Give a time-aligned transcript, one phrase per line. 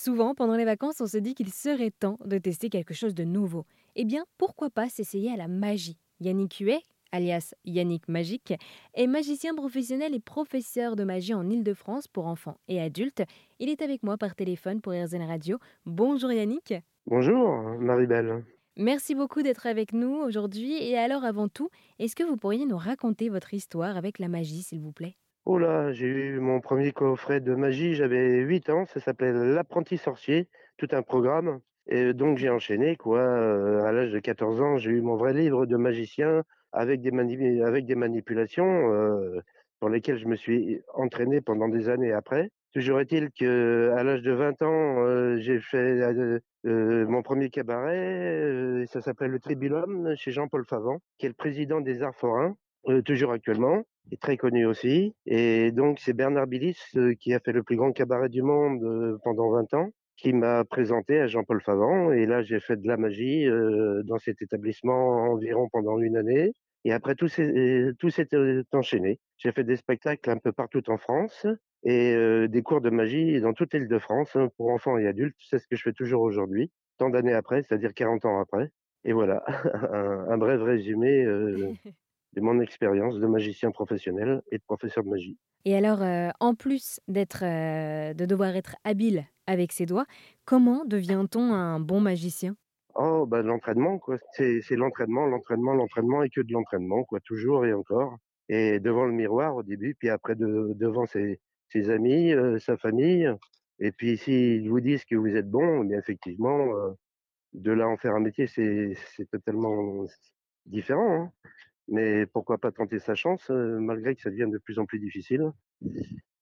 [0.00, 3.24] Souvent, pendant les vacances, on se dit qu'il serait temps de tester quelque chose de
[3.24, 3.66] nouveau.
[3.96, 5.98] Eh bien, pourquoi pas s'essayer à la magie?
[6.20, 8.54] Yannick Huet, alias Yannick Magique,
[8.94, 13.24] est magicien professionnel et professeur de magie en Ile-de-France pour enfants et adultes.
[13.58, 15.58] Il est avec moi par téléphone pour RZN Radio.
[15.84, 16.74] Bonjour Yannick.
[17.08, 17.48] Bonjour
[17.80, 18.44] Marie-Belle.
[18.76, 20.74] Merci beaucoup d'être avec nous aujourd'hui.
[20.80, 24.62] Et alors, avant tout, est-ce que vous pourriez nous raconter votre histoire avec la magie,
[24.62, 25.16] s'il vous plaît?
[25.50, 29.96] Oh là, j'ai eu mon premier coffret de magie, j'avais 8 ans, ça s'appelait L'apprenti
[29.96, 31.60] sorcier, tout un programme.
[31.86, 33.20] Et donc j'ai enchaîné, quoi.
[33.20, 36.42] Euh, à l'âge de 14 ans, j'ai eu mon vrai livre de magicien
[36.72, 39.40] avec des, manipulations euh,
[39.80, 42.50] pour lesquelles je me suis entraîné pendant des années après.
[42.74, 45.96] Toujours est-il que à l'âge de 20 ans, euh, j'ai fait
[46.64, 48.84] mon premier cabaret.
[48.88, 52.54] ça s'appelle le Tribulum chez Jean-Paul Favant, qui est le président des Arts Forains,
[53.04, 55.14] toujours actuellement, et très connu aussi.
[55.26, 56.78] Et donc c'est Bernard Billis
[57.20, 61.20] qui a fait le plus grand cabaret du monde pendant 20 ans qui m'a présenté
[61.20, 62.12] à Jean-Paul Favant.
[62.12, 63.46] Et là, j'ai fait de la magie
[64.04, 66.52] dans cet établissement environ pendant une année.
[66.84, 67.92] Et après, tout s'est,
[68.72, 69.20] enchaîné.
[69.36, 71.46] J'ai fait des spectacles un peu partout en France
[71.84, 75.06] et euh, des cours de magie dans toute l'île de France hein, pour enfants et
[75.06, 75.36] adultes.
[75.38, 78.70] C'est ce que je fais toujours aujourd'hui, tant d'années après, c'est-à-dire 40 ans après.
[79.04, 79.44] Et voilà,
[80.28, 81.72] un, bref résumé euh,
[82.34, 85.38] de mon expérience de magicien professionnel et de professeur de magie.
[85.64, 90.06] Et alors, euh, en plus d'être, de devoir être habile avec ses doigts,
[90.44, 92.56] comment devient-on un bon magicien?
[92.94, 94.18] Oh, bah, l'entraînement, quoi.
[94.32, 98.16] C'est, c'est l'entraînement, l'entraînement, l'entraînement et que de l'entraînement, quoi, toujours et encore.
[98.48, 102.76] Et devant le miroir au début, puis après de, devant ses, ses amis, euh, sa
[102.76, 103.30] famille.
[103.78, 106.92] Et puis s'ils vous disent que vous êtes bon, eh bien effectivement, euh,
[107.54, 108.96] de là en faire un métier, c'est
[109.30, 110.04] totalement
[110.66, 111.22] différent.
[111.24, 111.32] Hein.
[111.88, 115.50] Mais pourquoi pas tenter sa chance, malgré que ça devient de plus en plus difficile?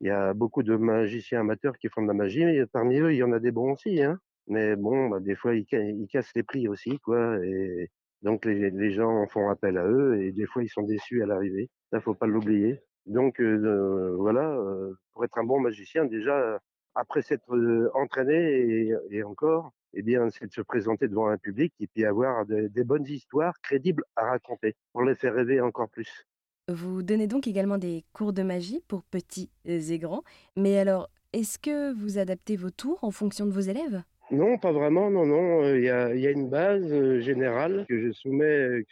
[0.00, 3.16] Il y a beaucoup de magiciens amateurs qui font de la magie, parmi eux, il
[3.16, 4.02] y en a des bons aussi.
[4.02, 4.18] Hein.
[4.48, 7.38] Mais bon, bah, des fois, ils, ils, cassent les prix aussi, quoi.
[7.44, 7.90] Et
[8.22, 11.26] donc les, les gens font appel à eux, et des fois, ils sont déçus à
[11.26, 11.70] l'arrivée.
[11.92, 12.80] Ça, faut pas l'oublier.
[13.06, 16.60] Donc euh, voilà, euh, pour être un bon magicien, déjà
[16.96, 21.72] après s'être euh, entraîné et, encore, eh bien, c'est de se présenter devant un public
[21.78, 26.26] et puis avoir des bonnes histoires crédibles à raconter pour les faire rêver encore plus.
[26.68, 30.24] Vous donnez donc également des cours de magie pour petits et grands.
[30.56, 34.02] Mais alors, est-ce que vous adaptez vos tours en fonction de vos élèves?
[34.32, 35.08] Non, pas vraiment.
[35.08, 35.74] Non, non.
[35.74, 38.84] Il y a, y a, une base générale que je soumets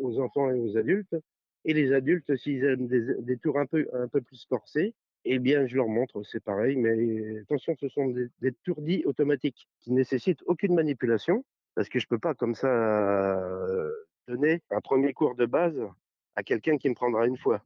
[0.00, 1.14] aux enfants et aux adultes.
[1.66, 4.94] Et les adultes, s'ils aiment des, tours un peu, un peu plus corsés,
[5.26, 6.76] eh bien, je leur montre, c'est pareil.
[6.76, 11.44] Mais attention, ce sont des, des tours dits automatiques qui nécessitent aucune manipulation,
[11.74, 13.92] parce que je peux pas comme ça euh,
[14.28, 15.80] donner un premier cours de base
[16.36, 17.62] à quelqu'un qui me prendra une fois.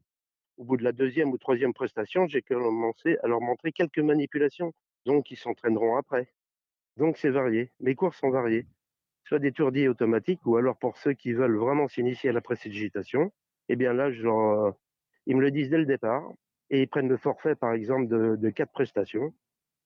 [0.57, 4.73] Au bout de la deuxième ou troisième prestation, j'ai commencé à leur montrer quelques manipulations,
[5.07, 6.29] donc ils s'entraîneront après.
[6.97, 7.71] Donc c'est varié.
[7.81, 8.67] Mes cours sont variés.
[9.25, 12.41] Soit des tours dits automatiques, ou alors pour ceux qui veulent vraiment s'initier à la
[12.41, 13.33] précipitation,
[13.69, 14.75] eh bien là, genre,
[15.27, 16.31] ils me le disent dès le départ
[16.71, 19.35] et ils prennent le forfait, par exemple, de, quatre prestations.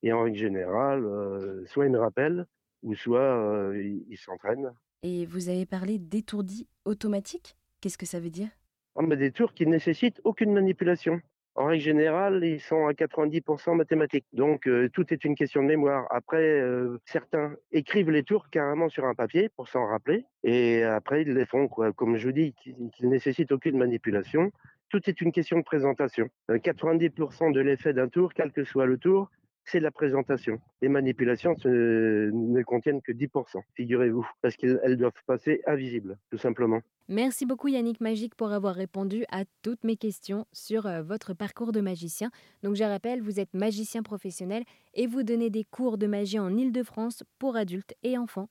[0.03, 2.47] Et en règle générale, euh, soit ils me rappellent,
[2.83, 4.73] ou soit euh, ils s'entraînent.
[5.03, 7.57] Et vous avez parlé d'étourdi automatique?
[7.81, 8.49] Qu'est-ce que ça veut dire?
[8.97, 11.21] Ah, Des tours qui ne nécessitent aucune manipulation.
[11.57, 14.27] En règle générale, ils sont à 90% mathématiques.
[14.33, 16.07] Donc, euh, tout est une question de mémoire.
[16.11, 20.25] Après, euh, certains écrivent les tours carrément sur un papier pour s'en rappeler.
[20.43, 21.93] Et après, ils les font, quoi.
[21.93, 24.51] Comme je vous dis, qu'ils ne nécessitent aucune manipulation.
[24.95, 26.29] Tout est une question de présentation.
[26.49, 29.29] 90% euh, de l'effet d'un tour, quel que soit le tour,
[29.65, 30.61] c'est la présentation.
[30.83, 36.81] Les manipulations ne contiennent que 10%, figurez-vous, parce qu'elles doivent passer invisibles, tout simplement.
[37.09, 41.73] Merci beaucoup Yannick Magique pour avoir répondu à toutes mes questions sur euh, votre parcours
[41.73, 42.31] de magicien.
[42.63, 44.63] Donc je rappelle, vous êtes magicien professionnel
[44.95, 48.49] et vous donnez des cours de magie en Ile-de-France pour adultes et enfants.